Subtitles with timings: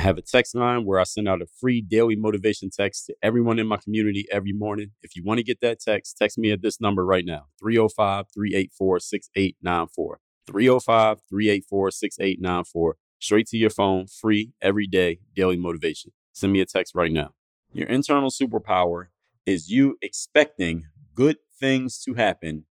[0.00, 3.14] I have a text line where I send out a free daily motivation text to
[3.22, 4.92] everyone in my community every morning.
[5.02, 8.24] If you want to get that text, text me at this number right now 305
[8.32, 10.20] 384 6894.
[10.46, 12.96] 305 384 6894.
[13.18, 16.12] Straight to your phone, free, every day, daily motivation.
[16.32, 17.32] Send me a text right now.
[17.70, 19.08] Your internal superpower
[19.44, 22.64] is you expecting good things to happen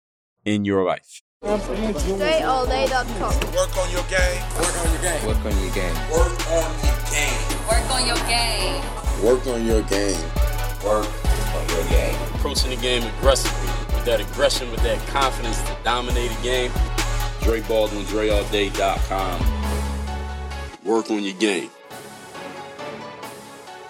[0.46, 1.24] in your life.
[2.18, 3.34] DreAllDay.com.
[3.54, 4.42] Work on your game.
[4.58, 5.26] Work on your game.
[5.28, 5.96] Work on your game.
[6.12, 7.38] Work on your game.
[7.68, 8.82] Work on your game.
[9.24, 10.20] Work on your game.
[10.84, 11.08] Work
[11.56, 12.16] on your game.
[12.36, 16.72] Approaching the game aggressively with that aggression, with that confidence to dominate a game.
[17.42, 19.40] Dre Baldwin, DreAllDay.com.
[20.86, 21.70] Work on your game.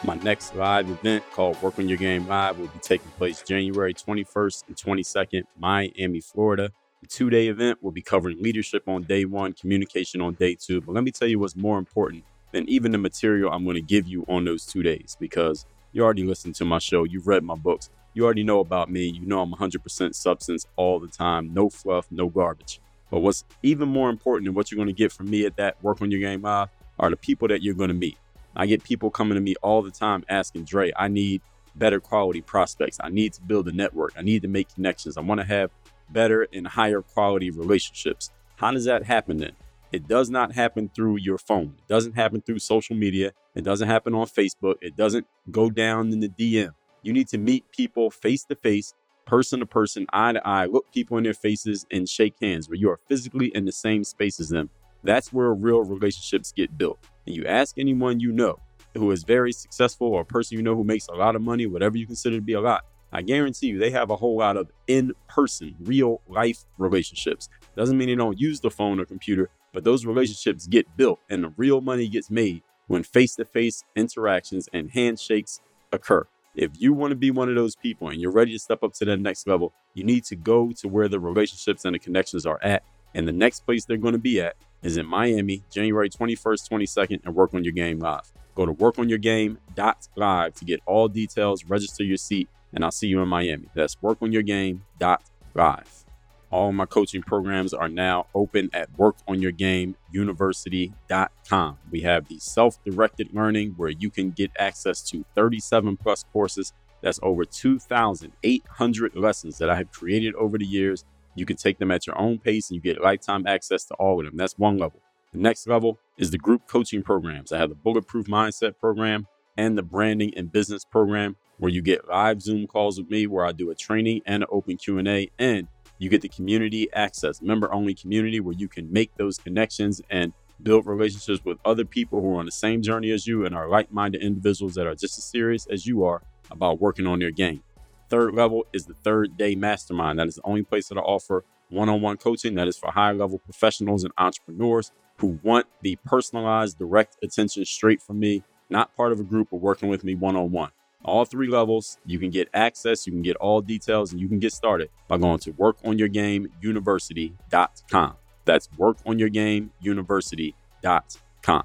[0.03, 3.93] My next live event called Work on Your Game Live will be taking place January
[3.93, 6.71] 21st and 22nd, Miami, Florida.
[7.01, 10.81] The two day event will be covering leadership on day one, communication on day two.
[10.81, 13.81] But let me tell you what's more important than even the material I'm going to
[13.81, 17.43] give you on those two days because you already listened to my show, you've read
[17.43, 19.05] my books, you already know about me.
[19.05, 22.81] You know I'm 100% substance all the time, no fluff, no garbage.
[23.11, 25.81] But what's even more important than what you're going to get from me at that
[25.83, 28.17] Work on Your Game Live are the people that you're going to meet.
[28.55, 31.43] I get people coming to me all the time asking, Dre, I need
[31.75, 32.97] better quality prospects.
[32.99, 34.13] I need to build a network.
[34.17, 35.15] I need to make connections.
[35.15, 35.69] I want to have
[36.11, 38.31] better and higher quality relationships.
[38.57, 39.53] How does that happen then?
[39.91, 41.75] It does not happen through your phone.
[41.77, 43.31] It doesn't happen through social media.
[43.55, 44.75] It doesn't happen on Facebook.
[44.81, 46.71] It doesn't go down in the DM.
[47.03, 48.93] You need to meet people face to face,
[49.25, 52.75] person to person, eye to eye, look people in their faces and shake hands where
[52.75, 54.69] you are physically in the same space as them.
[55.03, 56.99] That's where real relationships get built.
[57.25, 58.59] And you ask anyone you know
[58.93, 61.65] who is very successful or a person you know who makes a lot of money,
[61.65, 64.57] whatever you consider to be a lot, I guarantee you they have a whole lot
[64.57, 67.49] of in person, real life relationships.
[67.75, 71.43] Doesn't mean they don't use the phone or computer, but those relationships get built and
[71.43, 75.61] the real money gets made when face to face interactions and handshakes
[75.91, 76.27] occur.
[76.55, 78.93] If you want to be one of those people and you're ready to step up
[78.93, 82.45] to that next level, you need to go to where the relationships and the connections
[82.45, 82.83] are at.
[83.13, 87.19] And the next place they're going to be at is in Miami, January 21st, 22nd,
[87.25, 88.31] and work on your game live.
[88.55, 93.27] Go to workonyourgame.live to get all details, register your seat, and I'll see you in
[93.27, 93.67] Miami.
[93.73, 96.05] That's workonyourgame.live.
[96.51, 101.77] All my coaching programs are now open at workonyourgameuniversity.com.
[101.89, 106.71] We have the self directed learning where you can get access to 37 plus courses.
[107.01, 111.03] That's over 2,800 lessons that I have created over the years.
[111.33, 114.19] You can take them at your own pace and you get lifetime access to all
[114.19, 114.37] of them.
[114.37, 115.01] That's one level.
[115.33, 117.51] The next level is the group coaching programs.
[117.51, 119.25] I have the Bulletproof Mindset program
[119.57, 123.45] and the Branding and Business program where you get live Zoom calls with me where
[123.45, 125.67] I do a training and an open Q&A and
[125.99, 130.33] you get the community access, member only community where you can make those connections and
[130.61, 133.67] build relationships with other people who are on the same journey as you and are
[133.67, 137.63] like-minded individuals that are just as serious as you are about working on their game.
[138.09, 140.19] Third level is the third day mastermind.
[140.19, 142.91] That is the only place that I offer one on one coaching that is for
[142.91, 148.95] high level professionals and entrepreneurs who want the personalized, direct attention straight from me, not
[148.95, 150.71] part of a group or working with me one on one.
[151.07, 154.39] All three levels, you can get access, you can get all details, and you can
[154.39, 158.13] get started by going to workonyourgameuniversity.com.
[158.43, 161.63] That's workonyourgameuniversity.com.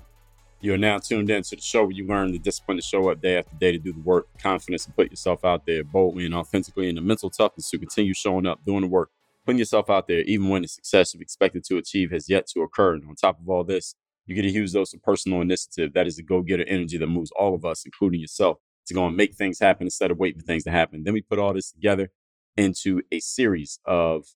[0.60, 3.10] You are now tuned in to the show where you learn the discipline to show
[3.10, 6.24] up day after day to do the work, confidence to put yourself out there boldly
[6.24, 9.10] and authentically, and the mental toughness to continue showing up, doing the work,
[9.44, 12.60] putting yourself out there, even when the success you've expected to achieve has yet to
[12.60, 12.94] occur.
[12.94, 15.94] And on top of all this, you get a huge dose of personal initiative.
[15.94, 19.06] That is the go getter energy that moves all of us, including yourself, to go
[19.06, 21.04] and make things happen instead of waiting for things to happen.
[21.04, 22.10] Then we put all this together
[22.56, 24.26] into a series of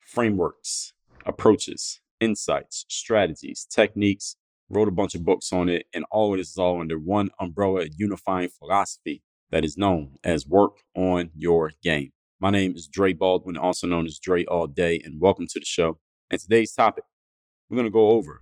[0.00, 0.92] frameworks,
[1.24, 4.36] approaches, insights, strategies, techniques,
[4.68, 7.30] wrote a bunch of books on it, and all of this is all under one
[7.38, 12.10] umbrella unifying philosophy that is known as work on your game.
[12.40, 15.64] My name is Dre Baldwin, also known as Dre All Day, and welcome to the
[15.64, 15.98] show.
[16.30, 17.04] And today's topic,
[17.68, 18.41] we're going to go over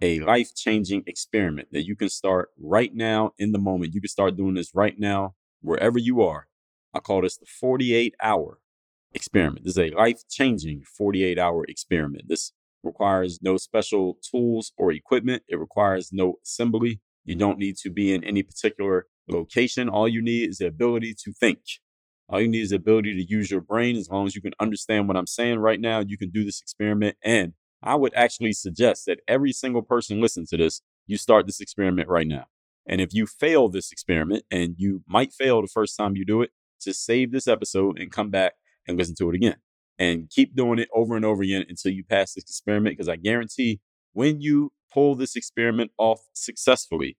[0.00, 3.94] a life changing experiment that you can start right now in the moment.
[3.94, 6.48] You can start doing this right now, wherever you are.
[6.94, 8.58] I call this the 48 hour
[9.14, 9.64] experiment.
[9.64, 12.24] This is a life changing 48 hour experiment.
[12.28, 12.52] This
[12.82, 15.42] requires no special tools or equipment.
[15.48, 17.00] It requires no assembly.
[17.24, 19.88] You don't need to be in any particular location.
[19.88, 21.60] All you need is the ability to think.
[22.28, 23.96] All you need is the ability to use your brain.
[23.96, 26.60] As long as you can understand what I'm saying right now, you can do this
[26.60, 27.16] experiment.
[27.22, 27.52] And
[27.82, 32.08] I would actually suggest that every single person listen to this, you start this experiment
[32.08, 32.46] right now.
[32.86, 36.42] And if you fail this experiment, and you might fail the first time you do
[36.42, 36.50] it,
[36.80, 38.54] just save this episode and come back
[38.86, 39.56] and listen to it again
[39.98, 42.96] and keep doing it over and over again until you pass this experiment.
[42.96, 43.80] Because I guarantee
[44.12, 47.16] when you pull this experiment off successfully,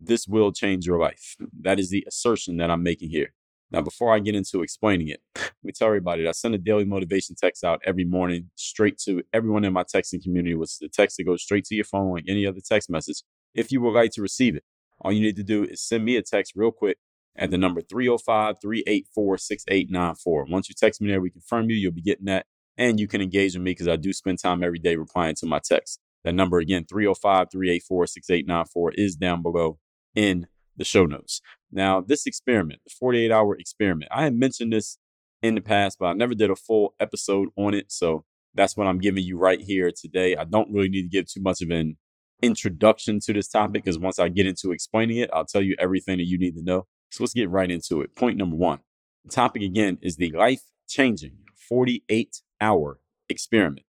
[0.00, 1.36] this will change your life.
[1.60, 3.34] That is the assertion that I'm making here.
[3.72, 6.58] Now, before I get into explaining it, let me tell everybody that I send a
[6.58, 10.78] daily motivation text out every morning straight to everyone in my texting community, which is
[10.78, 13.22] the text that goes straight to your phone like any other text message.
[13.54, 14.64] If you would like to receive it,
[15.00, 16.98] all you need to do is send me a text real quick
[17.34, 20.46] at the number 305 384 6894.
[20.50, 22.44] Once you text me there, we confirm you, you'll be getting that.
[22.76, 25.46] And you can engage with me because I do spend time every day replying to
[25.46, 25.98] my text.
[26.24, 29.78] That number again, 305 384 6894, is down below
[30.14, 30.46] in
[30.76, 31.40] the show notes.
[31.70, 34.98] Now, this experiment, the 48 hour experiment, I had mentioned this
[35.42, 37.90] in the past, but I never did a full episode on it.
[37.90, 38.24] So
[38.54, 40.36] that's what I'm giving you right here today.
[40.36, 41.96] I don't really need to give too much of an
[42.42, 46.18] introduction to this topic because once I get into explaining it, I'll tell you everything
[46.18, 46.86] that you need to know.
[47.10, 48.14] So let's get right into it.
[48.16, 48.80] Point number one
[49.24, 51.38] the topic again is the life changing
[51.68, 52.98] 48 hour
[53.28, 53.86] experiment.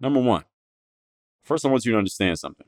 [0.00, 0.44] Number one,
[1.44, 2.66] first, I want you to understand something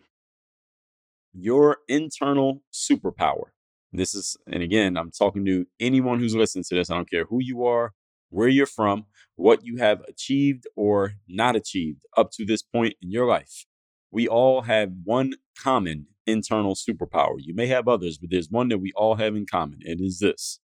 [1.41, 3.51] your internal superpower.
[3.93, 6.91] This is, and again, I'm talking to anyone who's listening to this.
[6.91, 7.93] I don't care who you are,
[8.29, 9.07] where you're from,
[9.37, 13.65] what you have achieved or not achieved up to this point in your life.
[14.11, 17.37] We all have one common internal superpower.
[17.39, 19.79] You may have others, but there's one that we all have in common.
[19.83, 20.61] It is this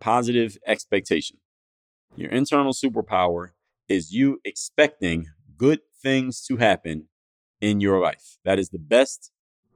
[0.00, 1.38] positive expectation.
[2.16, 3.50] Your internal superpower
[3.88, 5.26] is you expecting
[5.56, 7.08] good things to happen
[7.60, 8.38] in your life.
[8.44, 9.30] That is the best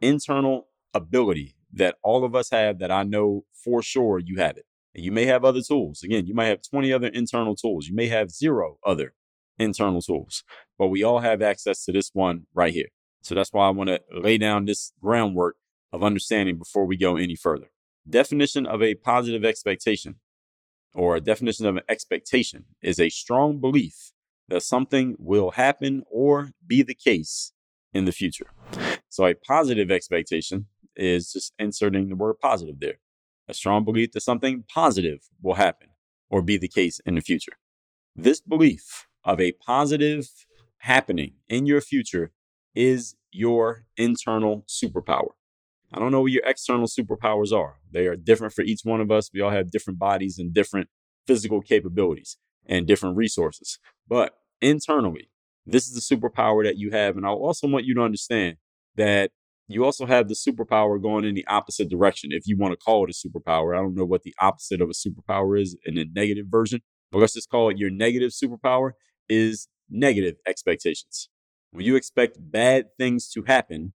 [0.06, 4.66] internal ability that all of us have that I know for sure you have it.
[4.94, 6.02] And you may have other tools.
[6.02, 7.88] Again, you might have 20 other internal tools.
[7.88, 9.14] You may have zero other
[9.58, 10.44] internal tools,
[10.78, 12.88] but we all have access to this one right here.
[13.22, 15.56] So that's why I want to lay down this groundwork
[15.92, 17.70] of understanding before we go any further.
[18.08, 20.16] Definition of a positive expectation
[20.92, 24.12] or a definition of an expectation is a strong belief
[24.48, 27.52] that something will happen or be the case
[27.92, 28.50] in the future.
[29.14, 30.66] So a positive expectation
[30.96, 32.98] is just inserting the word positive there.
[33.46, 35.90] A strong belief that something positive will happen
[36.30, 37.52] or be the case in the future.
[38.16, 40.28] This belief of a positive
[40.78, 42.32] happening in your future
[42.74, 45.30] is your internal superpower.
[45.92, 47.76] I don't know what your external superpowers are.
[47.92, 49.30] They are different for each one of us.
[49.32, 50.88] We all have different bodies and different
[51.24, 53.78] physical capabilities and different resources.
[54.08, 55.30] But internally,
[55.64, 57.16] this is the superpower that you have.
[57.16, 58.56] And I also want you to understand
[58.96, 59.30] that
[59.66, 63.04] you also have the superpower going in the opposite direction, if you want to call
[63.04, 63.74] it a superpower.
[63.74, 66.80] I don't know what the opposite of a superpower is in a negative version,
[67.10, 68.92] but let's just call it your negative superpower
[69.28, 71.30] is negative expectations.
[71.70, 73.94] When you expect bad things to happen,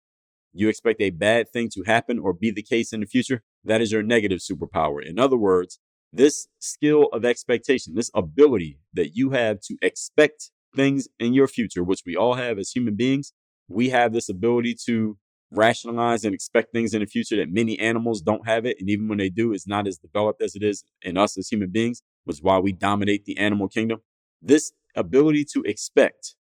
[0.53, 3.81] you expect a bad thing to happen or be the case in the future, that
[3.81, 5.05] is your negative superpower.
[5.05, 5.79] In other words,
[6.13, 11.83] this skill of expectation, this ability that you have to expect things in your future,
[11.83, 13.33] which we all have as human beings,
[13.67, 15.17] we have this ability to
[15.51, 18.77] rationalize and expect things in the future that many animals don't have it.
[18.79, 21.49] And even when they do, it's not as developed as it is in us as
[21.49, 23.99] human beings, which is why we dominate the animal kingdom.
[24.41, 26.35] This ability to expect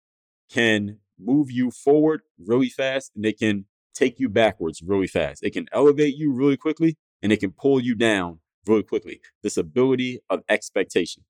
[0.50, 5.42] can move you forward really fast and it can take you backwards really fast.
[5.42, 9.20] It can elevate you really quickly and it can pull you down really quickly.
[9.42, 11.24] This ability of expectation.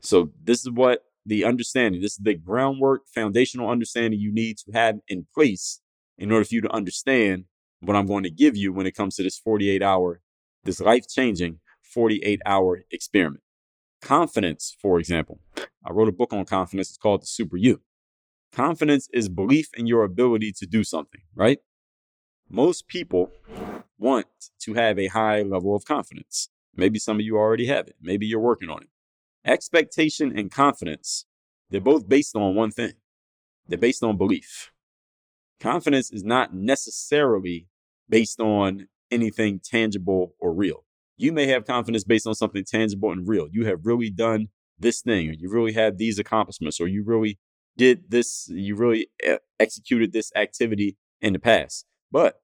[0.00, 4.72] So, this is what the understanding, this is the groundwork, foundational understanding you need to
[4.72, 5.80] have in place
[6.16, 7.44] in order for you to understand
[7.80, 10.20] what I'm going to give you when it comes to this 48 hour,
[10.64, 13.42] this life changing 48 hour experiment.
[14.00, 15.40] Confidence, for example.
[15.84, 16.90] I wrote a book on confidence.
[16.90, 17.80] It's called The Super You.
[18.52, 21.58] Confidence is belief in your ability to do something, right?
[22.48, 23.30] Most people
[23.98, 24.26] want
[24.60, 26.48] to have a high level of confidence.
[26.74, 27.96] Maybe some of you already have it.
[28.00, 28.88] Maybe you're working on it.
[29.46, 31.24] Expectation and confidence,
[31.70, 32.94] they're both based on one thing.
[33.68, 34.72] They're based on belief.
[35.60, 37.68] Confidence is not necessarily
[38.08, 40.84] based on anything tangible or real.
[41.16, 43.46] You may have confidence based on something tangible and real.
[43.50, 44.48] You have really done
[44.78, 47.38] this thing, or you really had these accomplishments, or you really
[47.76, 51.86] did this, you really eh, executed this activity in the past.
[52.10, 52.40] But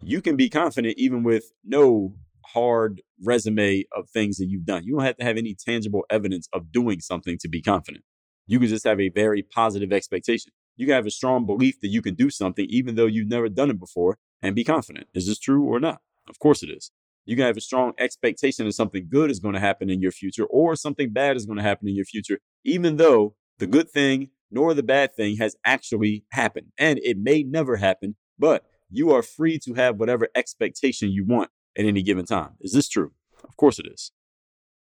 [0.00, 2.14] you can be confident even with no
[2.52, 4.84] hard resume of things that you've done.
[4.84, 8.04] You don't have to have any tangible evidence of doing something to be confident.
[8.46, 10.52] You can just have a very positive expectation.
[10.76, 13.48] You can have a strong belief that you can do something even though you've never
[13.48, 15.06] done it before and be confident.
[15.14, 16.00] Is this true or not?
[16.28, 16.90] Of course it is.
[17.26, 20.12] You can have a strong expectation that something good is going to happen in your
[20.12, 23.90] future or something bad is going to happen in your future, even though the good
[23.90, 26.66] thing nor the bad thing has actually happened.
[26.78, 31.50] And it may never happen, but you are free to have whatever expectation you want
[31.76, 32.50] at any given time.
[32.60, 33.12] Is this true?
[33.42, 34.12] Of course it is.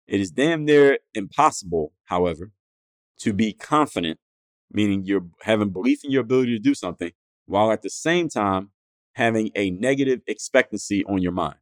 [0.07, 2.51] It is damn near impossible, however,
[3.21, 4.19] to be confident,
[4.73, 7.13] meaning you're having belief in your ability to do something,
[7.47, 8.71] while at the same time
[9.15, 11.57] having a negative expectancy on your mind.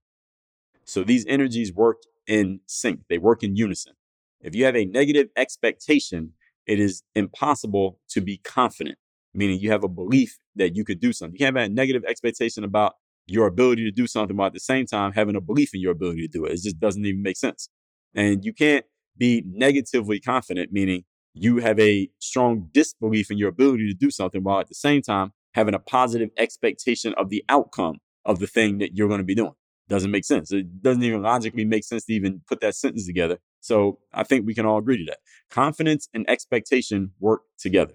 [0.85, 3.95] So these energies work in sync, they work in unison.
[4.41, 6.33] If you have a negative expectation,
[6.67, 8.97] it is impossible to be confident,
[9.35, 11.35] meaning you have a belief that you could do something.
[11.35, 12.95] You can't have a negative expectation about
[13.31, 15.93] your ability to do something while at the same time having a belief in your
[15.93, 16.53] ability to do it.
[16.53, 17.69] It just doesn't even make sense.
[18.15, 18.85] And you can't
[19.17, 24.43] be negatively confident, meaning you have a strong disbelief in your ability to do something
[24.43, 28.79] while at the same time having a positive expectation of the outcome of the thing
[28.79, 29.53] that you're going to be doing.
[29.89, 30.53] Doesn't make sense.
[30.53, 33.39] It doesn't even logically make sense to even put that sentence together.
[33.61, 35.19] So I think we can all agree to that.
[35.51, 37.95] Confidence and expectation work together.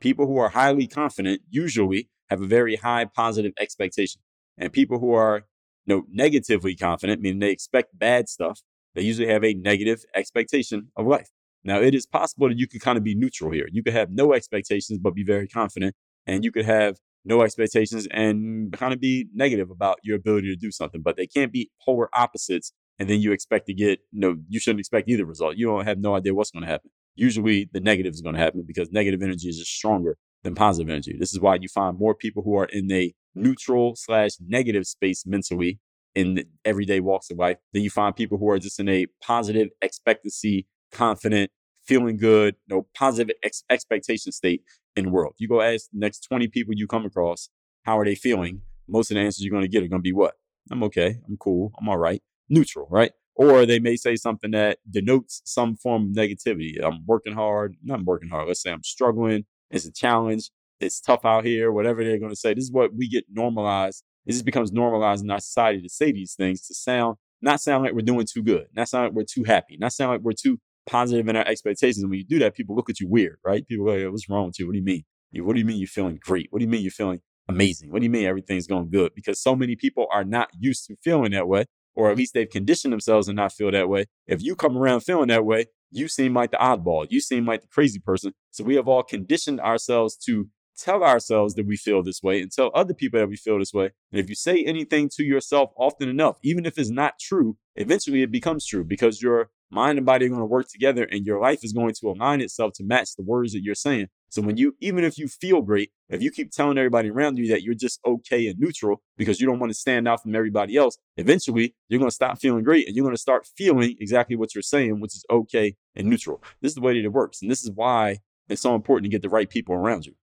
[0.00, 4.20] People who are highly confident usually have a very high positive expectation.
[4.58, 5.42] And people who are
[5.86, 8.60] you know, negatively confident, meaning they expect bad stuff,
[8.94, 11.28] they usually have a negative expectation of life.
[11.64, 13.68] Now, it is possible that you could kind of be neutral here.
[13.70, 15.94] You could have no expectations, but be very confident.
[16.26, 20.56] And you could have no expectations and kind of be negative about your ability to
[20.56, 22.72] do something, but they can't be polar opposites.
[22.98, 25.56] And then you expect to get, you know, you shouldn't expect either result.
[25.56, 26.90] You don't have no idea what's going to happen.
[27.14, 30.90] Usually the negative is going to happen because negative energy is just stronger than positive
[30.90, 31.16] energy.
[31.18, 35.24] This is why you find more people who are in a neutral slash negative space
[35.26, 35.78] mentally
[36.14, 39.68] in everyday walks of life Then you find people who are just in a positive
[39.80, 41.50] expectancy, confident,
[41.84, 44.62] feeling good, no positive ex- expectation state
[44.94, 45.34] in the world.
[45.38, 47.48] You go ask the next 20 people you come across,
[47.84, 48.60] how are they feeling?
[48.88, 50.34] Most of the answers you're going to get are going to be what?
[50.70, 51.16] I'm okay.
[51.26, 51.72] I'm cool.
[51.80, 52.22] I'm all right.
[52.48, 53.12] Neutral, right?
[53.34, 56.74] Or they may say something that denotes some form of negativity.
[56.82, 57.76] I'm working hard.
[57.82, 58.46] Not working hard.
[58.48, 59.46] Let's say I'm struggling.
[59.70, 60.50] It's a challenge.
[60.82, 61.72] It's tough out here.
[61.72, 62.54] Whatever they're going to say.
[62.54, 64.02] This is what we get normalized.
[64.26, 67.84] It just becomes normalized in our society to say these things to sound, not sound
[67.84, 70.32] like we're doing too good, not sound like we're too happy, not sound like we're
[70.32, 72.02] too positive in our expectations.
[72.02, 73.66] And when you do that, people look at you weird, right?
[73.66, 74.66] People go, what's wrong with you?
[74.66, 75.04] What do you mean?
[75.34, 76.48] What do you mean you're feeling great?
[76.50, 77.90] What do you mean you're feeling amazing?
[77.90, 79.12] What do you mean everything's going good?
[79.14, 82.48] Because so many people are not used to feeling that way, or at least they've
[82.48, 84.06] conditioned themselves to not feel that way.
[84.26, 87.06] If you come around feeling that way, you seem like the oddball.
[87.10, 88.32] You seem like the crazy person.
[88.50, 90.48] So we have all conditioned ourselves to
[90.82, 93.72] tell ourselves that we feel this way and tell other people that we feel this
[93.72, 93.90] way.
[94.10, 98.22] And if you say anything to yourself often enough, even if it's not true, eventually
[98.22, 101.40] it becomes true because your mind and body are going to work together and your
[101.40, 104.08] life is going to align itself to match the words that you're saying.
[104.28, 107.48] So when you, even if you feel great, if you keep telling everybody around you
[107.48, 110.76] that you're just okay and neutral because you don't want to stand out from everybody
[110.76, 114.36] else, eventually you're going to stop feeling great and you're going to start feeling exactly
[114.36, 116.42] what you're saying, which is okay and neutral.
[116.60, 117.40] This is the way that it works.
[117.40, 120.14] And this is why it's so important to get the right people around you.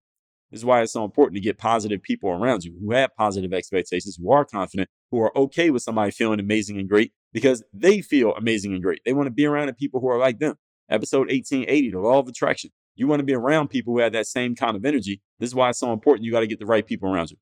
[0.52, 3.54] This is why it's so important to get positive people around you who have positive
[3.54, 8.02] expectations, who are confident, who are okay with somebody feeling amazing and great because they
[8.02, 9.02] feel amazing and great.
[9.06, 10.56] They want to be around the people who are like them.
[10.90, 12.72] Episode 1880, the law of attraction.
[12.96, 15.22] You want to be around people who have that same kind of energy.
[15.40, 16.26] This is why it's so important.
[16.26, 17.38] You got to get the right people around you.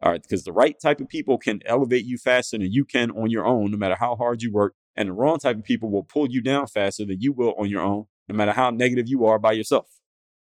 [0.00, 3.10] All right, because the right type of people can elevate you faster than you can
[3.10, 4.74] on your own, no matter how hard you work.
[4.96, 7.68] And the wrong type of people will pull you down faster than you will on
[7.68, 9.86] your own, no matter how negative you are by yourself.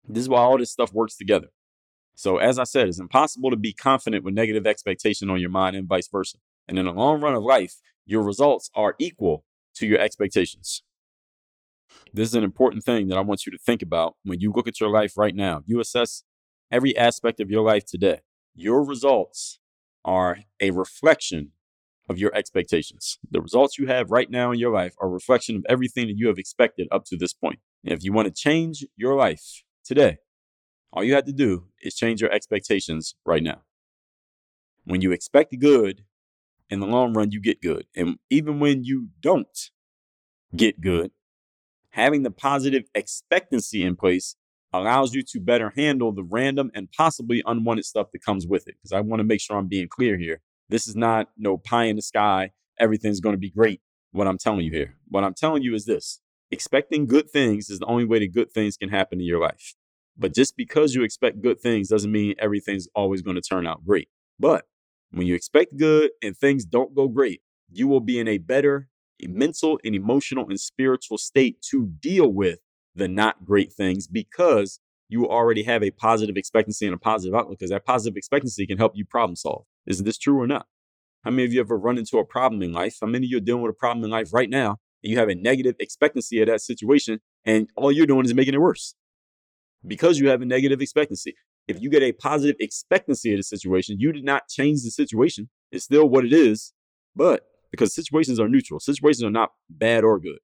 [0.08, 1.48] This is why all this stuff works together.
[2.20, 5.78] So, as I said, it's impossible to be confident with negative expectation on your mind
[5.78, 6.38] and vice versa.
[6.68, 9.46] And in the long run of life, your results are equal
[9.76, 10.84] to your expectations.
[12.12, 14.68] This is an important thing that I want you to think about when you look
[14.68, 15.62] at your life right now.
[15.66, 16.26] You assess
[16.70, 18.20] every aspect of your life today.
[18.54, 19.60] Your results
[20.04, 21.54] are a reflection
[22.10, 23.18] of your expectations.
[23.32, 26.18] The results you have right now in your life are a reflection of everything that
[26.18, 27.60] you have expected up to this point.
[27.86, 30.18] And if you want to change your life today,
[30.92, 33.62] all you have to do is change your expectations right now.
[34.86, 36.04] When you expect good,
[36.70, 37.88] in the long run, you get good.
[37.96, 39.70] And even when you don't
[40.56, 41.12] get good,
[41.92, 44.36] having the positive expectancy in place
[44.72, 48.76] allows you to better handle the random and possibly unwanted stuff that comes with it.
[48.76, 50.42] Because I want to make sure I'm being clear here.
[50.70, 53.82] This is not no pie in the sky, everything's going to be great.
[54.12, 54.96] What I'm telling you here.
[55.08, 58.52] What I'm telling you is this expecting good things is the only way that good
[58.52, 59.76] things can happen in your life.
[60.20, 63.86] But just because you expect good things doesn't mean everything's always going to turn out
[63.86, 64.10] great.
[64.38, 64.66] But
[65.12, 68.90] when you expect good and things don't go great, you will be in a better
[69.22, 72.60] a mental and emotional and spiritual state to deal with
[72.96, 77.60] the not great things because you already have a positive expectancy and a positive outlook
[77.60, 79.66] because that positive expectancy can help you problem solve.
[79.88, 80.68] Isn't this true or not?
[81.24, 82.98] How many of you ever run into a problem in life?
[83.02, 85.18] How many of you are dealing with a problem in life right now and you
[85.18, 88.96] have a negative expectancy of that situation and all you're doing is making it worse?
[89.88, 91.36] Because you have a negative expectancy.
[91.68, 95.50] If you get a positive expectancy of the situation, you did not change the situation.
[95.72, 96.74] It's still what it is,
[97.16, 98.80] but because situations are neutral.
[98.80, 100.40] Situations are not bad or good.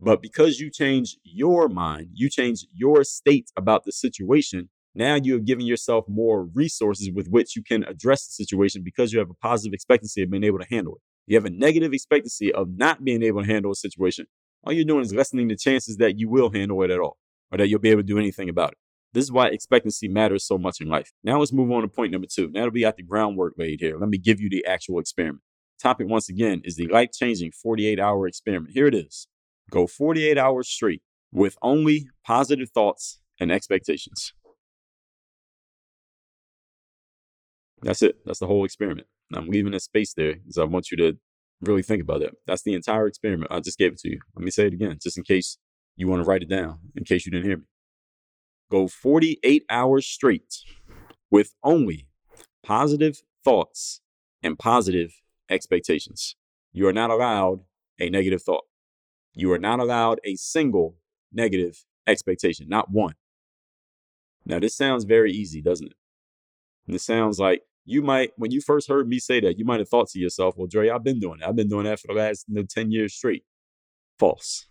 [0.00, 5.34] But because you change your mind, you change your state about the situation, Now you
[5.34, 9.28] have given yourself more resources with which you can address the situation because you have
[9.28, 11.02] a positive expectancy of being able to handle it.
[11.26, 14.26] You have a negative expectancy of not being able to handle a situation.
[14.64, 17.18] All you're doing is lessening the chances that you will handle it at all
[17.50, 18.78] or that you'll be able to do anything about it.
[19.12, 21.12] This is why expectancy matters so much in life.
[21.24, 22.50] Now let's move on to point number two.
[22.50, 25.42] Now that we got the groundwork laid here, let me give you the actual experiment.
[25.80, 28.72] Topic once again is the life changing 48 hour experiment.
[28.74, 29.28] Here it is.
[29.70, 34.32] Go 48 hours straight with only positive thoughts and expectations.
[37.82, 38.16] That's it.
[38.24, 39.06] That's the whole experiment.
[39.34, 41.18] I'm leaving a space there because I want you to
[41.60, 42.34] really think about that.
[42.46, 43.50] That's the entire experiment.
[43.50, 44.20] I just gave it to you.
[44.34, 45.58] Let me say it again, just in case
[45.96, 47.64] you want to write it down, in case you didn't hear me.
[48.70, 50.58] Go 48 hours straight
[51.30, 52.06] with only
[52.62, 54.00] positive thoughts
[54.42, 56.36] and positive expectations.
[56.72, 57.60] You are not allowed
[57.98, 58.64] a negative thought.
[59.32, 60.96] You are not allowed a single
[61.32, 63.14] negative expectation, not one.
[64.44, 65.96] Now, this sounds very easy, doesn't it?
[66.86, 69.80] And it sounds like you might, when you first heard me say that, you might
[69.80, 71.48] have thought to yourself, well, Dre, I've been doing that.
[71.48, 73.44] I've been doing that for the last you know, 10 years straight.
[74.18, 74.66] False.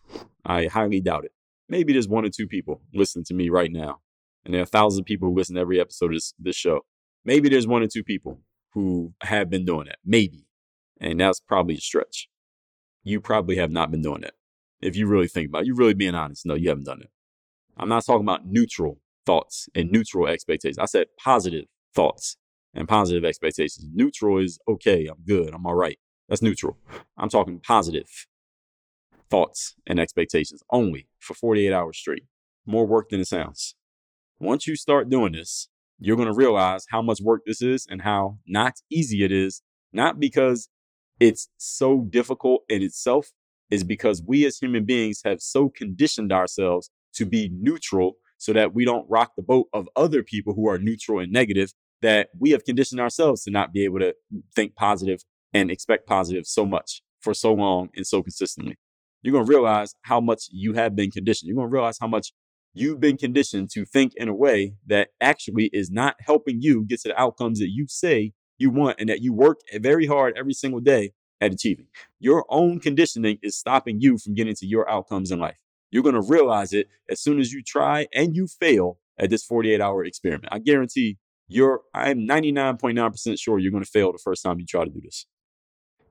[0.46, 1.32] I highly doubt it.
[1.70, 4.00] Maybe there's one or two people listening to me right now.
[4.44, 6.82] And there are thousands of people who listen to every episode of this, this show.
[7.24, 8.42] Maybe there's one or two people
[8.74, 9.98] who have been doing that.
[10.06, 10.46] Maybe.
[11.00, 12.30] And that's probably a stretch.
[13.04, 14.34] You probably have not been doing that.
[14.82, 16.46] If you really think about it, you're really being honest.
[16.46, 17.10] No, you haven't done it.
[17.78, 20.78] I'm not talking about neutral thoughts and neutral expectations.
[20.78, 22.38] I said positive thoughts
[22.74, 23.88] and positive expectations.
[23.94, 25.98] Neutral is okay, I'm good, I'm all right.
[26.30, 26.78] That's neutral.
[27.18, 28.28] I'm talking positive
[29.30, 32.26] thoughts and expectations only for 48 hours straight.
[32.66, 33.76] More work than it sounds.
[34.40, 38.02] Once you start doing this, you're going to realize how much work this is and
[38.02, 39.62] how not easy it is,
[39.94, 40.70] not because
[41.20, 43.32] it's so difficult in itself,
[43.70, 48.74] is because we as human beings have so conditioned ourselves to be neutral so that
[48.74, 52.52] we don't rock the boat of other people who are neutral and negative that we
[52.52, 54.14] have conditioned ourselves to not be able to
[54.56, 58.78] think positive and expect positive so much for so long and so consistently.
[59.26, 61.48] You're going to realize how much you have been conditioned.
[61.48, 62.32] You're going to realize how much
[62.76, 67.02] you've been conditioned to think in a way that actually is not helping you get
[67.02, 70.54] to the outcomes that you say you want and that you work very hard every
[70.54, 71.88] single day at achieving.
[72.20, 75.58] Your own conditioning is stopping you from getting to your outcomes in life.
[75.90, 79.44] You're going to realize it as soon as you try and you fail at this
[79.44, 80.50] 48 hour experiment.
[80.52, 84.86] I guarantee you're, I'm 99.9% sure you're going to fail the first time you try
[84.86, 85.26] to do this.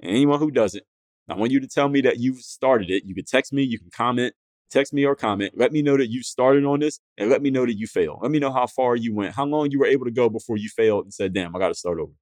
[0.00, 0.82] And anyone who does it,
[1.28, 3.04] I want you to tell me that you've started it.
[3.06, 4.34] You can text me, you can comment,
[4.70, 5.54] text me or comment.
[5.56, 8.18] Let me know that you started on this and let me know that you failed.
[8.22, 10.56] Let me know how far you went, how long you were able to go before
[10.56, 12.12] you failed and said, damn, I got to start over.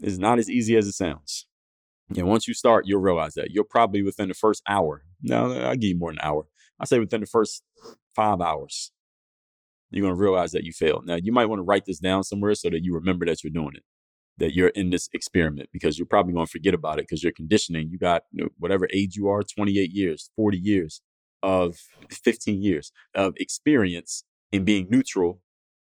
[0.00, 1.46] It's not as easy as it sounds.
[2.14, 3.50] And once you start, you'll realize that.
[3.50, 5.02] You're probably within the first hour.
[5.22, 6.46] No, I'll give you more than an hour.
[6.78, 7.62] I say within the first
[8.14, 8.92] five hours,
[9.90, 11.06] you're going to realize that you failed.
[11.06, 13.52] Now, you might want to write this down somewhere so that you remember that you're
[13.52, 13.84] doing it,
[14.38, 17.32] that you're in this experiment, because you're probably going to forget about it because you're
[17.32, 17.88] conditioning.
[17.90, 18.24] You got
[18.58, 21.00] whatever age you are 28 years, 40 years
[21.42, 21.76] of
[22.10, 25.40] 15 years of experience in being neutral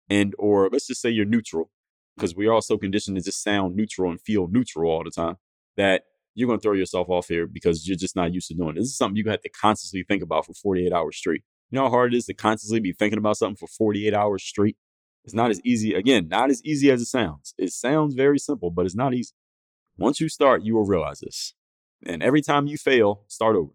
[0.09, 1.71] and or let's just say you're neutral
[2.15, 5.11] because we are all so conditioned to just sound neutral and feel neutral all the
[5.11, 5.37] time
[5.77, 6.03] that
[6.35, 8.79] you're going to throw yourself off here because you're just not used to doing it.
[8.79, 11.43] This is something you have to constantly think about for 48 hours straight.
[11.69, 14.43] You know how hard it is to constantly be thinking about something for 48 hours
[14.43, 14.77] straight?
[15.23, 17.53] It's not as easy, again, not as easy as it sounds.
[17.57, 19.33] It sounds very simple, but it's not easy.
[19.97, 21.53] Once you start, you will realize this.
[22.05, 23.71] And every time you fail, start over.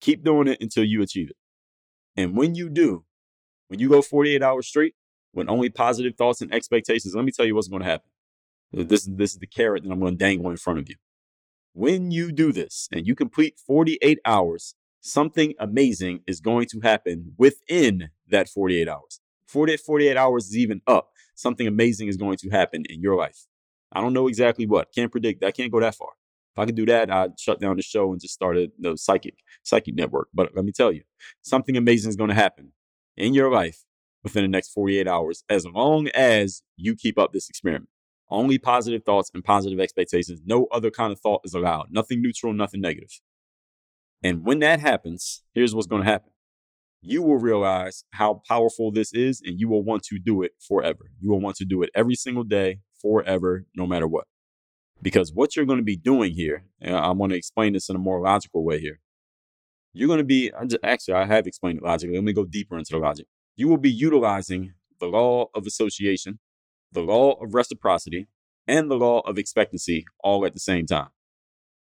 [0.00, 1.36] Keep doing it until you achieve it.
[2.16, 3.04] And when you do,
[3.68, 4.94] when you go 48 hours straight
[5.34, 8.10] with only positive thoughts and expectations, let me tell you what's going to happen.
[8.72, 10.96] This, this is the carrot that I'm going to dangle in front of you.
[11.72, 17.32] When you do this and you complete 48 hours, something amazing is going to happen
[17.36, 19.20] within that 48 hours.
[19.46, 21.10] 48, 48 hours is even up.
[21.34, 23.46] Something amazing is going to happen in your life.
[23.92, 24.92] I don't know exactly what.
[24.94, 25.44] Can't predict.
[25.44, 26.10] I can't go that far.
[26.54, 28.96] If I could do that, I'd shut down the show and just start a the
[28.96, 30.28] psychic psychic network.
[30.32, 31.02] But let me tell you,
[31.42, 32.72] something amazing is going to happen
[33.16, 33.84] in your life
[34.22, 37.90] within the next 48 hours, as long as you keep up this experiment.
[38.28, 40.40] Only positive thoughts and positive expectations.
[40.44, 41.88] No other kind of thought is allowed.
[41.90, 43.20] Nothing neutral, nothing negative.
[44.22, 46.32] And when that happens, here's what's going to happen.
[47.06, 51.10] You will realize how powerful this is, and you will want to do it forever.
[51.20, 54.26] You will want to do it every single day, forever, no matter what.
[55.00, 57.96] Because what you're going to be doing here, and I want to explain this in
[57.96, 59.00] a more logical way here.
[59.92, 62.16] You're going to be, I just, actually, I have explained it logically.
[62.16, 63.26] Let me go deeper into the logic.
[63.54, 66.38] You will be utilizing the law of association
[66.92, 68.26] the law of reciprocity,
[68.66, 71.08] and the law of expectancy all at the same time.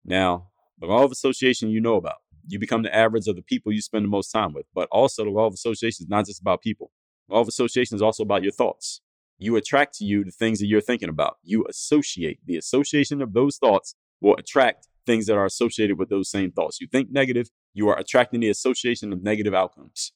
[0.06, 2.18] Now, the law of association you know about.
[2.50, 4.66] You become the average of the people you spend the most time with.
[4.74, 6.92] But also, the law of association is not just about people.
[7.28, 9.02] The Law of association is also about your thoughts.
[9.38, 11.38] You attract to you the things that you're thinking about.
[11.44, 12.40] You associate.
[12.46, 16.82] The association of those thoughts will attract things that are associated with those same thoughts.
[16.82, 20.12] You think negative, you are attracting the association of negative outcomes.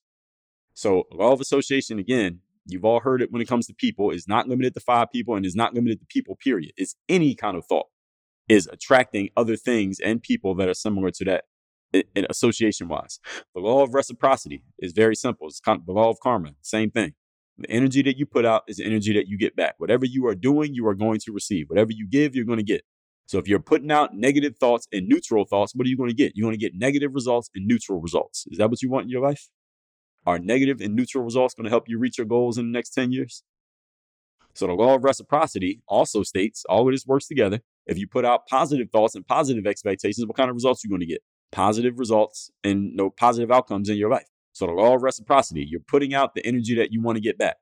[0.73, 4.27] So, law of association, again, you've all heard it when it comes to people, is
[4.27, 6.73] not limited to five people and is not limited to people, period.
[6.77, 7.87] It's any kind of thought
[8.49, 11.45] is attracting other things and people that are similar to that
[11.93, 13.19] in association wise.
[13.53, 15.47] The law of reciprocity is very simple.
[15.47, 17.13] It's the law of karma, same thing.
[17.57, 19.75] The energy that you put out is the energy that you get back.
[19.77, 21.69] Whatever you are doing, you are going to receive.
[21.69, 22.83] Whatever you give, you're going to get.
[23.27, 26.15] So if you're putting out negative thoughts and neutral thoughts, what are you going to
[26.15, 26.33] get?
[26.35, 28.45] You're going to get negative results and neutral results.
[28.49, 29.49] Is that what you want in your life?
[30.25, 32.89] Are negative and neutral results going to help you reach your goals in the next
[32.91, 33.43] 10 years?
[34.55, 37.59] So the law of reciprocity also states all of this works together.
[37.85, 40.91] If you put out positive thoughts and positive expectations, what kind of results are you
[40.91, 41.21] going to get?
[41.53, 44.27] Positive results and no positive outcomes in your life.
[44.53, 47.37] So the law of reciprocity, you're putting out the energy that you want to get
[47.37, 47.57] back.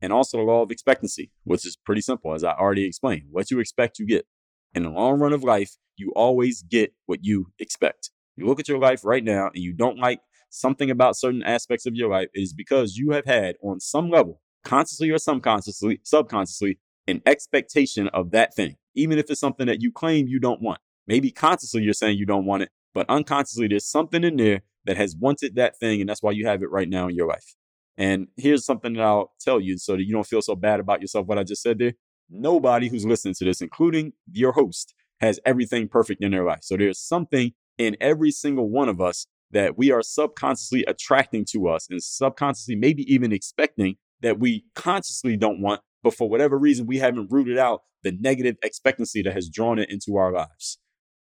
[0.00, 3.24] And also the law of expectancy, which is pretty simple, as I already explained.
[3.30, 4.26] What you expect, you get.
[4.74, 8.10] In the long run of life, you always get what you expect.
[8.34, 11.84] You look at your life right now and you don't like something about certain aspects
[11.86, 16.00] of your life, it is because you have had on some level, consciously or subconsciously,
[16.02, 20.62] subconsciously, an expectation of that thing, even if it's something that you claim you don't
[20.62, 20.80] want.
[21.06, 24.96] Maybe consciously you're saying you don't want it, but unconsciously there's something in there that
[24.96, 27.54] has wanted that thing, and that's why you have it right now in your life.
[27.96, 31.00] And here's something that I'll tell you so that you don't feel so bad about
[31.00, 31.92] yourself, what I just said there.
[32.30, 36.60] Nobody who's listening to this, including your host, has everything perfect in their life.
[36.62, 41.68] So there's something in every single one of us that we are subconsciously attracting to
[41.68, 46.86] us and subconsciously maybe even expecting that we consciously don't want, but for whatever reason,
[46.86, 50.78] we haven't rooted out the negative expectancy that has drawn it into our lives.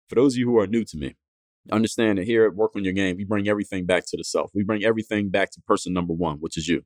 [0.09, 1.17] For those of you who are new to me,
[1.71, 4.51] understand that here at Work on Your Game, we bring everything back to the self.
[4.55, 6.83] We bring everything back to person number one, which is you.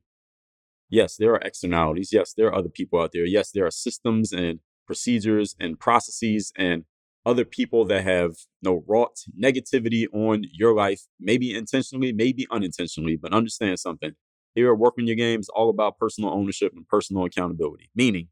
[0.89, 2.09] Yes, there are externalities.
[2.13, 3.25] Yes, there are other people out there.
[3.25, 6.85] Yes, there are systems and procedures and processes and
[7.25, 13.17] other people that have you know, wrought negativity on your life, maybe intentionally, maybe unintentionally,
[13.17, 14.11] but understand something.
[14.55, 18.29] Here at Work on Your Game is all about personal ownership and personal accountability, meaning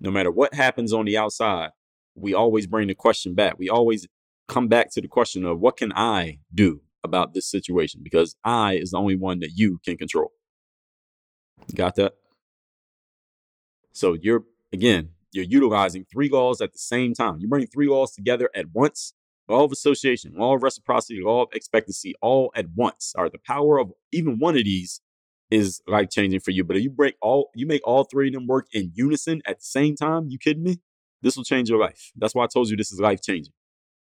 [0.00, 1.70] no matter what happens on the outside,
[2.14, 3.58] we always bring the question back.
[3.58, 4.06] We always
[4.48, 8.00] come back to the question of what can I do about this situation?
[8.02, 10.32] Because I is the only one that you can control.
[11.74, 12.14] Got that?
[13.92, 17.38] So you're, again, you're utilizing three laws at the same time.
[17.40, 19.12] You bring three laws together at once.
[19.48, 23.14] Law of association, law of reciprocity, law of expectancy, all at once.
[23.16, 25.00] Are the power of even one of these
[25.50, 26.64] is life changing for you.
[26.64, 29.58] But if you break all, you make all three of them work in unison at
[29.60, 30.26] the same time.
[30.28, 30.80] You kidding me?
[31.22, 32.12] This will change your life.
[32.16, 33.54] That's why I told you this is life changing.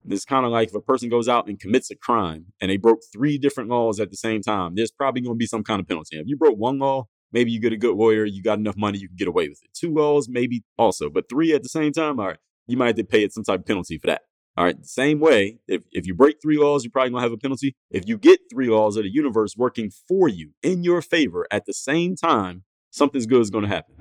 [0.08, 2.76] It's kind of like if a person goes out and commits a crime and they
[2.76, 5.80] broke three different laws at the same time, there's probably going to be some kind
[5.80, 6.18] of penalty.
[6.18, 8.98] If you broke one law, maybe you get a good lawyer, you got enough money,
[8.98, 9.70] you can get away with it.
[9.74, 12.96] Two laws, maybe also, but three at the same time, all right, you might have
[12.96, 14.22] to pay it some type of penalty for that.
[14.56, 17.36] All right, same way, if, if you break three laws, you're probably gonna have a
[17.36, 17.74] penalty.
[17.90, 21.66] If you get three laws of the universe working for you in your favor at
[21.66, 23.96] the same time, something's good is gonna happen.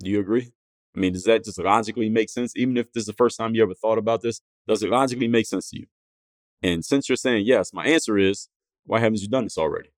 [0.00, 0.50] Do you agree?
[0.96, 2.54] I mean, does that just logically make sense?
[2.56, 5.28] Even if this is the first time you ever thought about this, does it logically
[5.28, 5.86] make sense to you?
[6.62, 8.48] And since you're saying yes, my answer is,
[8.84, 9.90] why haven't you done this already?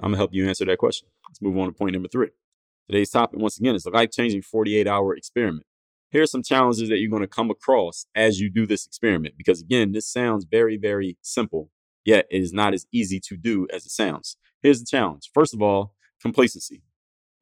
[0.00, 1.08] I'm gonna help you answer that question.
[1.28, 2.30] Let's move on to point number three.
[2.88, 5.66] Today's topic, once again, is the life changing 48 hour experiment.
[6.10, 9.34] Here are some challenges that you're to come across as you do this experiment.
[9.38, 11.70] Because again, this sounds very, very simple,
[12.04, 14.36] yet it is not as easy to do as it sounds.
[14.62, 15.30] Here's the challenge.
[15.32, 16.82] First of all, complacency.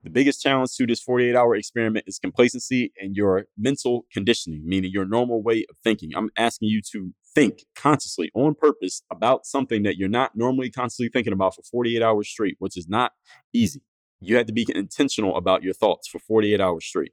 [0.02, 4.90] The biggest challenge to this 48 hour experiment is complacency and your mental conditioning, meaning
[4.90, 6.12] your normal way of thinking.
[6.16, 11.10] I'm asking you to think consciously on purpose about something that you're not normally constantly
[11.10, 13.12] thinking about for 48 hours straight, which is not
[13.52, 13.82] easy.
[14.20, 17.12] You have to be intentional about your thoughts for 48 hours straight.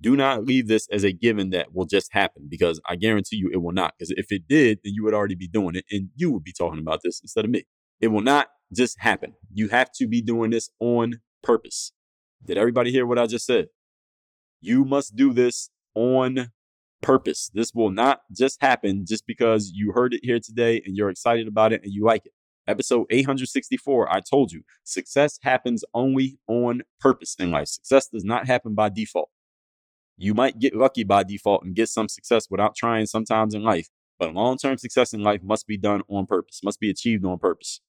[0.00, 3.50] Do not leave this as a given that will just happen because I guarantee you
[3.52, 3.94] it will not.
[3.98, 6.52] Because if it did, then you would already be doing it and you would be
[6.52, 7.64] talking about this instead of me.
[8.00, 9.34] It will not just happen.
[9.52, 11.92] You have to be doing this on purpose.
[12.46, 13.66] Did everybody hear what I just said?
[14.60, 16.52] You must do this on
[17.02, 17.50] purpose.
[17.52, 21.48] This will not just happen just because you heard it here today and you're excited
[21.48, 22.32] about it and you like it.
[22.68, 27.68] Episode 864, I told you success happens only on purpose in life.
[27.68, 29.30] Success does not happen by default.
[30.16, 33.88] You might get lucky by default and get some success without trying sometimes in life,
[34.18, 37.38] but long term success in life must be done on purpose, must be achieved on
[37.38, 37.80] purpose.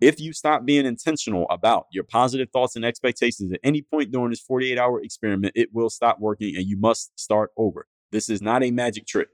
[0.00, 4.30] If you stop being intentional about your positive thoughts and expectations at any point during
[4.30, 7.86] this 48 hour experiment, it will stop working and you must start over.
[8.12, 9.30] This is not a magic trick.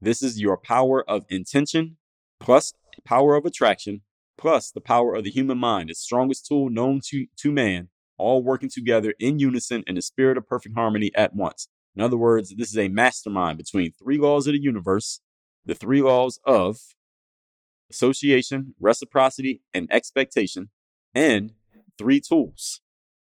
[0.00, 1.96] This is your power of intention
[2.38, 4.02] plus power of attraction
[4.36, 8.42] plus the power of the human mind, its strongest tool known to, to man, all
[8.42, 11.68] working together in unison in the spirit of perfect harmony at once.
[11.96, 15.20] In other words, this is a mastermind between three laws of the universe,
[15.64, 16.78] the three laws of
[17.90, 20.70] association, reciprocity, and expectation,
[21.14, 21.52] and
[21.98, 22.80] three tools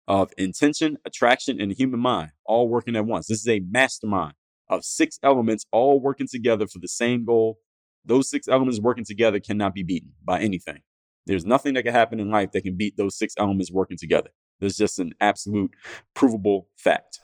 [0.07, 3.27] of intention, attraction, and the human mind, all working at once.
[3.27, 4.33] This is a mastermind
[4.69, 7.59] of six elements all working together for the same goal.
[8.03, 10.81] Those six elements working together cannot be beaten by anything.
[11.25, 14.29] There's nothing that can happen in life that can beat those six elements working together.
[14.59, 15.71] There's just an absolute
[16.13, 17.19] provable fact.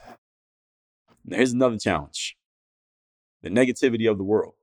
[1.25, 2.35] Now, here's another challenge
[3.41, 4.53] the negativity of the world.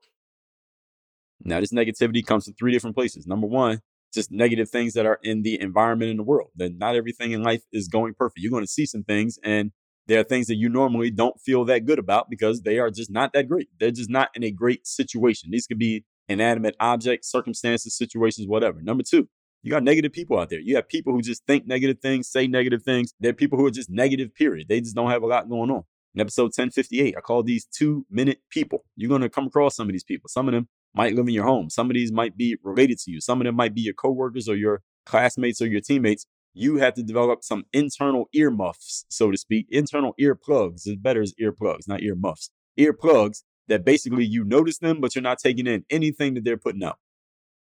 [1.44, 3.26] Now, this negativity comes from three different places.
[3.26, 3.80] Number one,
[4.12, 6.50] just negative things that are in the environment in the world.
[6.56, 8.40] That not everything in life is going perfect.
[8.40, 9.72] You're going to see some things, and
[10.06, 13.10] there are things that you normally don't feel that good about because they are just
[13.10, 13.68] not that great.
[13.78, 15.50] They're just not in a great situation.
[15.50, 18.80] These could be inanimate objects, circumstances, situations, whatever.
[18.82, 19.28] Number two,
[19.62, 20.60] you got negative people out there.
[20.60, 23.14] You have people who just think negative things, say negative things.
[23.18, 24.68] There are people who are just negative, period.
[24.68, 25.84] They just don't have a lot going on.
[26.14, 28.84] In episode 1058, I call these two minute people.
[28.94, 30.28] You're going to come across some of these people.
[30.28, 31.70] Some of them might live in your home.
[31.70, 33.20] Some of these might be related to you.
[33.20, 36.26] Some of them might be your coworkers or your classmates or your teammates.
[36.54, 40.86] You have to develop some internal earmuffs, so to speak, internal ear plugs.
[40.86, 42.50] It's better as ear plugs, not ear muffs.
[42.76, 46.56] Ear plugs that basically you notice them, but you're not taking in anything that they're
[46.56, 46.98] putting out,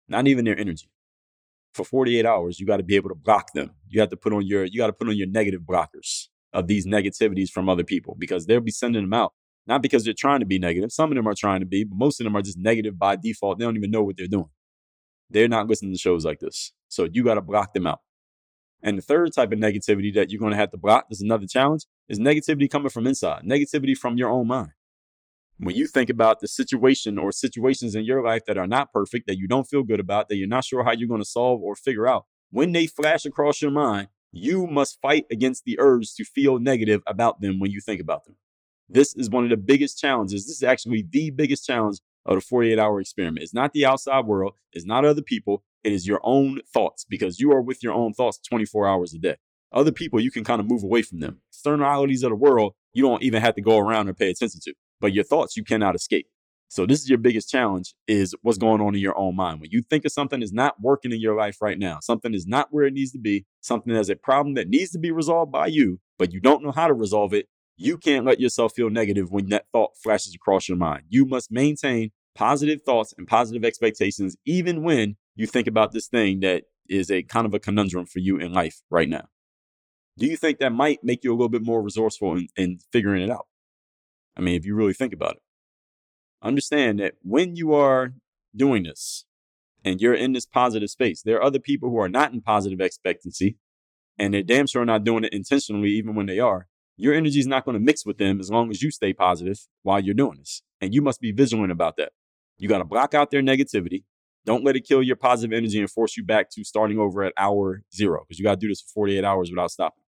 [0.10, 0.90] not even their energy.
[1.74, 3.72] For 48 hours, you got to be able to block them.
[3.88, 6.68] You have to put on your, you got to put on your negative blockers of
[6.68, 9.34] these negativities from other people because they'll be sending them out
[9.72, 10.92] not because they're trying to be negative.
[10.92, 13.16] Some of them are trying to be, but most of them are just negative by
[13.16, 13.58] default.
[13.58, 14.50] They don't even know what they're doing.
[15.30, 16.74] They're not listening to shows like this.
[16.90, 18.00] So you got to block them out.
[18.84, 21.48] And the third type of negativity that you're going to have to block, there's another
[21.48, 24.72] challenge, is negativity coming from inside, negativity from your own mind.
[25.58, 29.26] When you think about the situation or situations in your life that are not perfect,
[29.28, 31.62] that you don't feel good about, that you're not sure how you're going to solve
[31.62, 36.14] or figure out, when they flash across your mind, you must fight against the urge
[36.16, 38.36] to feel negative about them when you think about them.
[38.94, 40.46] This is one of the biggest challenges.
[40.46, 43.42] This is actually the biggest challenge of the 48 hour experiment.
[43.42, 47.40] It's not the outside world, it's not other people, it is your own thoughts because
[47.40, 49.38] you are with your own thoughts 24 hours a day.
[49.72, 51.40] Other people, you can kind of move away from them.
[51.54, 54.74] Externalities of the world, you don't even have to go around and pay attention to,
[55.00, 56.28] but your thoughts, you cannot escape.
[56.68, 59.62] So this is your biggest challenge is what's going on in your own mind.
[59.62, 62.46] When you think of something is not working in your life right now, something is
[62.46, 65.52] not where it needs to be, something has a problem that needs to be resolved
[65.52, 67.48] by you, but you don't know how to resolve it,
[67.82, 71.04] you can't let yourself feel negative when that thought flashes across your mind.
[71.10, 76.42] You must maintain positive thoughts and positive expectations, even when you think about this thing
[76.42, 79.28] that is a kind of a conundrum for you in life right now.
[80.18, 83.24] Do you think that might make you a little bit more resourceful in, in figuring
[83.24, 83.48] it out?
[84.38, 85.42] I mean, if you really think about it,
[86.42, 88.14] understand that when you are
[88.56, 89.26] doing this
[89.84, 92.80] and you're in this positive space, there are other people who are not in positive
[92.80, 93.58] expectancy
[94.18, 96.68] and they're damn sure not doing it intentionally, even when they are
[97.02, 99.66] your energy is not going to mix with them as long as you stay positive
[99.82, 100.62] while you're doing this.
[100.82, 102.12] And you must be vigilant about that.
[102.60, 104.04] You got to block out their negativity.
[104.46, 107.34] Don't let it kill your positive energy and force you back to starting over at
[107.38, 110.04] hour zero because you got to do this for 48 hours without stopping.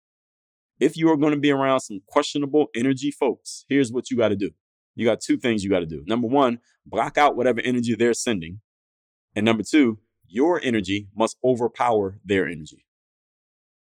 [0.79, 4.29] If you are going to be around some questionable energy folks, here's what you got
[4.29, 4.51] to do.
[4.93, 6.03] You got two things you got to do.
[6.05, 8.61] Number one, block out whatever energy they're sending.
[9.35, 12.85] And number two, your energy must overpower their energy.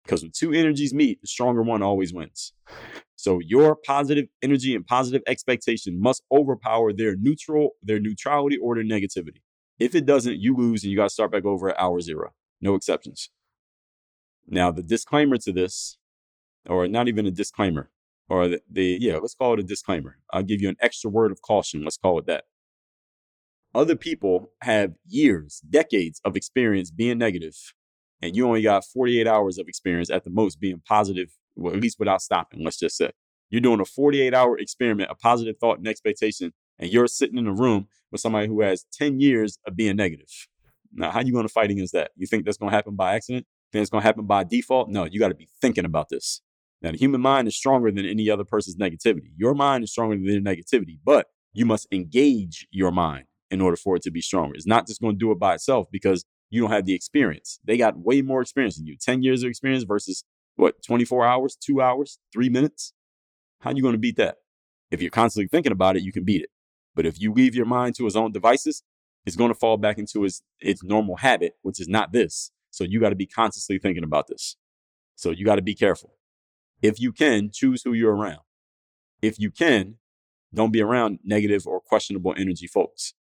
[0.08, 2.54] Because when two energies meet, the stronger one always wins.
[3.16, 8.84] So your positive energy and positive expectation must overpower their neutral, their neutrality or their
[8.84, 9.42] negativity.
[9.78, 12.32] If it doesn't, you lose and you got to start back over at hour zero.
[12.58, 13.28] No exceptions.
[14.46, 15.98] Now, the disclaimer to this,
[16.64, 17.90] or not even a disclaimer,
[18.30, 20.16] or the, the yeah, let's call it a disclaimer.
[20.32, 21.84] I'll give you an extra word of caution.
[21.84, 22.44] Let's call it that.
[23.74, 27.74] Other people have years, decades of experience being negative
[28.22, 31.80] and you only got 48 hours of experience at the most being positive, well, at
[31.80, 33.10] least without stopping, let's just say.
[33.50, 37.46] You're doing a 48 hour experiment of positive thought and expectation, and you're sitting in
[37.46, 40.28] a room with somebody who has 10 years of being negative.
[40.92, 42.10] Now, how are you going to fight against that?
[42.16, 43.46] You think that's going to happen by accident?
[43.72, 44.88] Think it's going to happen by default?
[44.88, 46.40] No, you got to be thinking about this.
[46.80, 49.32] Now, the human mind is stronger than any other person's negativity.
[49.36, 53.76] Your mind is stronger than their negativity, but you must engage your mind in order
[53.76, 54.54] for it to be stronger.
[54.54, 57.58] It's not just going to do it by itself because you don't have the experience.
[57.64, 58.96] They got way more experience than you.
[59.00, 60.24] 10 years of experience versus
[60.56, 62.92] what, 24 hours, two hours, three minutes?
[63.60, 64.36] How are you going to beat that?
[64.90, 66.50] If you're constantly thinking about it, you can beat it.
[66.94, 68.82] But if you leave your mind to his own devices,
[69.26, 72.50] it's going to fall back into its, its normal habit, which is not this.
[72.70, 74.56] So you got to be constantly thinking about this.
[75.14, 76.14] So you got to be careful.
[76.80, 78.40] If you can, choose who you're around.
[79.20, 79.96] If you can,
[80.54, 83.14] don't be around negative or questionable energy folks.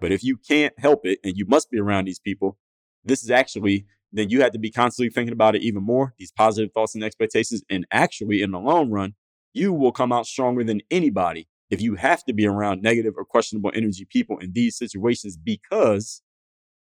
[0.00, 2.58] But if you can't help it and you must be around these people,
[3.04, 6.32] this is actually, then you have to be constantly thinking about it even more, these
[6.32, 7.62] positive thoughts and expectations.
[7.68, 9.14] And actually, in the long run,
[9.52, 13.24] you will come out stronger than anybody if you have to be around negative or
[13.24, 16.22] questionable energy people in these situations because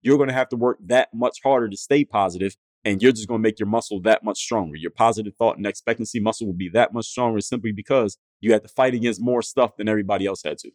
[0.02, 3.28] you're going to have to work that much harder to stay positive and you're just
[3.28, 4.76] going to make your muscle that much stronger.
[4.76, 8.62] Your positive thought and expectancy muscle will be that much stronger simply because you had
[8.62, 10.70] to fight against more stuff than everybody else had to.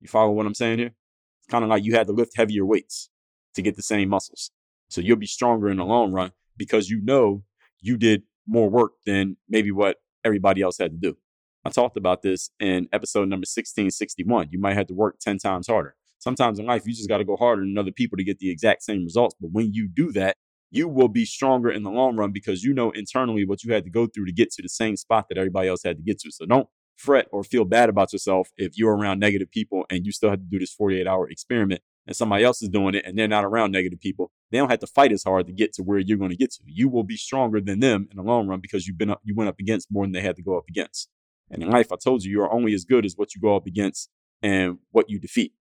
[0.00, 0.92] You follow what I'm saying here?
[1.40, 3.08] It's kind of like you had to lift heavier weights
[3.54, 4.50] to get the same muscles.
[4.88, 7.42] So you'll be stronger in the long run because you know
[7.80, 11.16] you did more work than maybe what everybody else had to do.
[11.64, 14.48] I talked about this in episode number 1661.
[14.52, 15.96] You might have to work 10 times harder.
[16.18, 18.50] Sometimes in life, you just got to go harder than other people to get the
[18.50, 19.34] exact same results.
[19.40, 20.36] But when you do that,
[20.70, 23.84] you will be stronger in the long run because you know internally what you had
[23.84, 26.18] to go through to get to the same spot that everybody else had to get
[26.20, 26.30] to.
[26.30, 30.12] So don't fret or feel bad about yourself if you're around negative people and you
[30.12, 33.18] still have to do this 48 hour experiment and somebody else is doing it and
[33.18, 34.30] they're not around negative people.
[34.50, 36.52] They don't have to fight as hard to get to where you're going to get
[36.52, 36.60] to.
[36.64, 39.34] You will be stronger than them in the long run because you've been up, you
[39.34, 41.08] went up against more than they had to go up against.
[41.50, 43.66] And in life, I told you, you're only as good as what you go up
[43.66, 44.10] against
[44.42, 45.52] and what you defeat.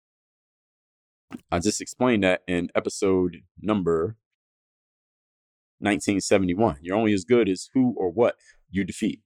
[1.50, 4.16] I just explained that in episode number
[5.78, 6.78] 1971.
[6.82, 8.36] You're only as good as who or what
[8.70, 9.20] you defeat.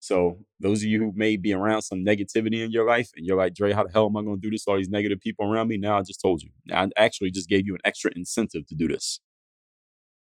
[0.00, 3.36] So, those of you who may be around some negativity in your life and you're
[3.36, 4.66] like, Dre, how the hell am I going to do this?
[4.66, 5.76] All these negative people around me.
[5.76, 6.50] Now I just told you.
[6.72, 9.20] I actually just gave you an extra incentive to do this.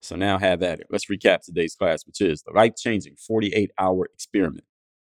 [0.03, 0.87] So, now have at it.
[0.91, 4.65] Let's recap today's class, which is the life changing 48 hour experiment.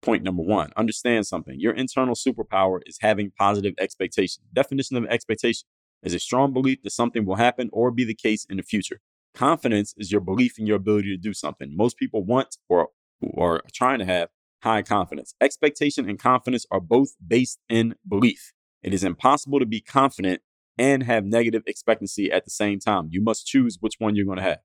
[0.01, 1.59] Point number one understand something.
[1.59, 4.43] Your internal superpower is having positive expectation.
[4.53, 5.67] Definition of expectation
[6.03, 9.01] is a strong belief that something will happen or be the case in the future.
[9.35, 11.75] Confidence is your belief in your ability to do something.
[11.75, 12.89] Most people want or
[13.37, 14.29] are trying to have
[14.61, 15.33] high confidence.
[15.41, 18.53] Expectation and confidence are both based in belief.
[18.83, 20.41] It is impossible to be confident
[20.77, 23.09] and have negative expectancy at the same time.
[23.11, 24.59] You must choose which one you're going to have.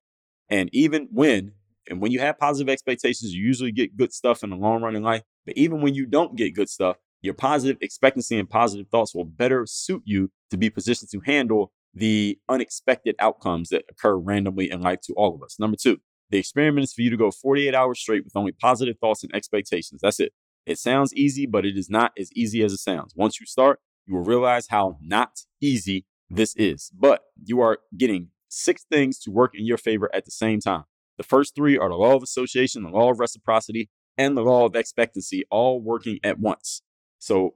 [0.49, 1.53] And even when
[1.89, 4.97] and when you have positive expectations, you usually get good stuff in the long run
[4.97, 5.23] in life.
[5.45, 9.25] But even when you don't get good stuff, your positive expectancy and positive thoughts will
[9.25, 14.81] better suit you to be positioned to handle the unexpected outcomes that occur randomly in
[14.81, 15.59] life to all of us.
[15.59, 16.01] Number two,
[16.31, 19.35] the experiment is for you to go 48 hours straight with only positive thoughts and
[19.35, 20.01] expectations.
[20.03, 20.33] That's it.
[20.67, 23.13] It sounds easy, but it is not as easy as it sounds.
[23.15, 26.91] Once you start, you will realize how not easy this is.
[26.99, 30.85] But you are getting six things to work in your favor at the same time.
[31.19, 34.67] The first three are the law of association, the law of reciprocity, and the law
[34.67, 36.83] of expectancy, all working at once.
[37.19, 37.55] So,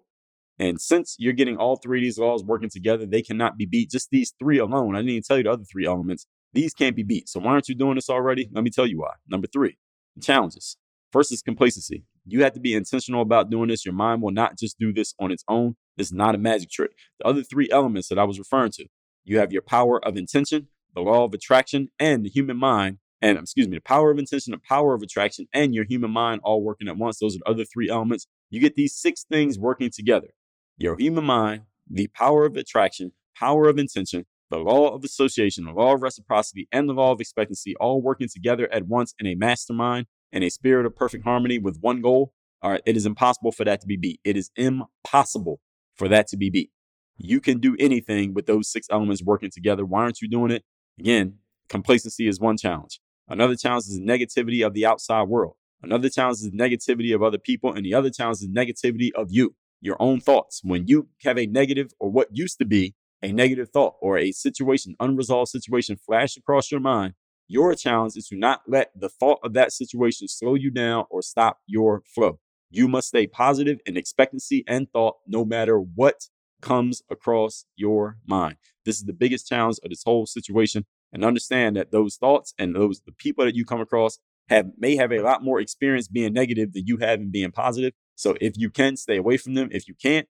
[0.58, 3.90] and since you're getting all three of these laws working together, they cannot be beat.
[3.90, 4.94] Just these three alone.
[4.94, 6.26] I didn't even tell you the other three elements.
[6.52, 7.28] These can't be beat.
[7.28, 8.48] So, why aren't you doing this already?
[8.52, 9.12] Let me tell you why.
[9.28, 9.76] Number three,
[10.22, 10.76] challenges.
[11.12, 12.04] First is complacency.
[12.26, 13.84] You have to be intentional about doing this.
[13.84, 15.76] Your mind will not just do this on its own.
[15.96, 16.92] Is not a magic trick.
[17.18, 18.86] The other three elements that I was referring to
[19.24, 23.38] you have your power of intention, the law of attraction, and the human mind and
[23.38, 26.62] excuse me, the power of intention, the power of attraction, and your human mind all
[26.62, 27.18] working at once.
[27.18, 28.26] Those are the other three elements.
[28.50, 30.28] You get these six things working together
[30.76, 35.72] your human mind, the power of attraction, power of intention, the law of association, the
[35.72, 39.34] law of reciprocity, and the law of expectancy all working together at once in a
[39.34, 42.32] mastermind and a spirit of perfect harmony with one goal.
[42.62, 44.20] All right, it is impossible for that to be beat.
[44.24, 45.60] It is impossible
[45.94, 46.70] for that to be beat.
[47.16, 49.84] You can do anything with those six elements working together.
[49.84, 50.64] Why aren't you doing it?
[50.98, 53.00] Again, complacency is one challenge.
[53.28, 55.54] Another challenge is the negativity of the outside world.
[55.82, 57.72] Another challenge is the negativity of other people.
[57.72, 60.60] And the other challenge is negativity of you, your own thoughts.
[60.64, 64.32] When you have a negative or what used to be a negative thought or a
[64.32, 67.14] situation, unresolved situation flash across your mind,
[67.48, 71.22] your challenge is to not let the thought of that situation slow you down or
[71.22, 72.38] stop your flow.
[72.70, 76.28] You must stay positive in expectancy and thought no matter what
[76.60, 78.56] comes across your mind.
[78.84, 82.74] This is the biggest challenge of this whole situation and understand that those thoughts and
[82.74, 86.32] those the people that you come across have may have a lot more experience being
[86.32, 87.92] negative than you have in being positive.
[88.14, 90.26] So if you can stay away from them, if you can't,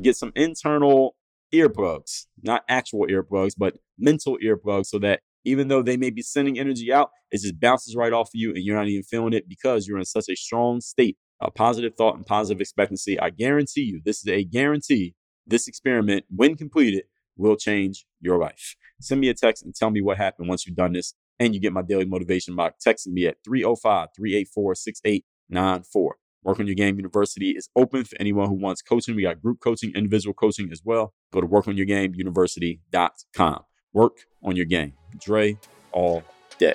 [0.00, 1.16] get some internal
[1.52, 6.58] earplugs, not actual earplugs, but mental earplugs so that even though they may be sending
[6.58, 9.48] energy out, it just bounces right off of you and you're not even feeling it
[9.48, 13.18] because you're in such a strong state of positive thought and positive expectancy.
[13.18, 15.14] I guarantee you, this is a guarantee.
[15.46, 17.04] This experiment, when completed,
[17.36, 18.76] will change your life.
[19.00, 21.14] Send me a text and tell me what happened once you've done this.
[21.40, 26.16] And you get my daily motivation by texting me at 305 384 6894.
[26.44, 29.16] Work on Your Game University is open for anyone who wants coaching.
[29.16, 31.14] We got group coaching, individual coaching as well.
[31.32, 33.64] Go to workonyourgameuniversity.com.
[33.92, 34.94] Work on your game.
[35.18, 35.58] Dre
[35.92, 36.24] all
[36.58, 36.74] day.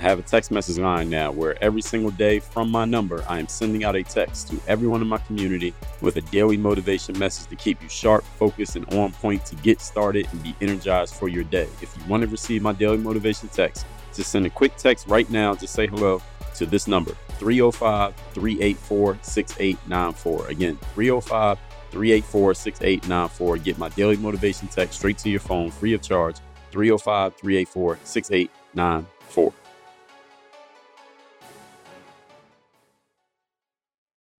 [0.00, 3.38] I have a text message line now where every single day from my number, I
[3.38, 7.50] am sending out a text to everyone in my community with a daily motivation message
[7.50, 11.28] to keep you sharp, focused, and on point to get started and be energized for
[11.28, 11.68] your day.
[11.82, 13.84] If you want to receive my daily motivation text,
[14.14, 16.22] just send a quick text right now to say hello
[16.54, 20.48] to this number 305 384 6894.
[20.48, 21.58] Again, 305
[21.90, 23.56] 384 6894.
[23.58, 26.36] Get my daily motivation text straight to your phone free of charge
[26.70, 29.52] 305 384 6894.